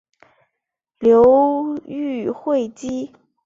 [0.97, 3.13] 流寓会稽。